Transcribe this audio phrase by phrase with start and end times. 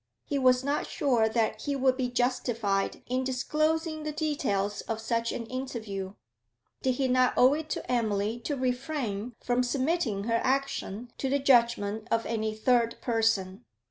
[0.25, 5.31] He was not sure that he would be justified in disclosing the details of such
[5.31, 6.15] an interview;
[6.81, 11.37] did he not owe it to Emily to refrain from submitting her action to the
[11.37, 13.63] judgment of any third person?